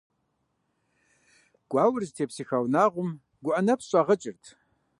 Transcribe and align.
Гуауэр 1.69 2.03
зытепсыха 2.07 2.57
унагъуэм 2.65 3.09
гуӀэ 3.43 3.59
нэпс 3.65 3.85
щӀагъэкӀырт. 3.89 4.43